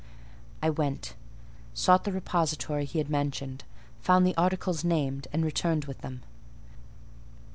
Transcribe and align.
I 0.63 0.71
went; 0.71 1.13
sought 1.75 2.05
the 2.05 2.11
repository 2.11 2.85
he 2.85 2.97
had 2.97 3.07
mentioned, 3.07 3.65
found 3.99 4.25
the 4.25 4.35
articles 4.35 4.83
named, 4.83 5.27
and 5.31 5.45
returned 5.45 5.85
with 5.85 5.99
them. 5.99 6.23